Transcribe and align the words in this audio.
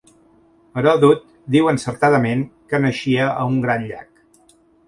Heròdot 0.81 1.27
diu 1.57 1.69
encertadament 1.73 2.43
que 2.73 2.83
naixia 2.87 3.31
a 3.35 3.47
un 3.55 3.63
gran 3.67 3.89
llac. 3.93 4.13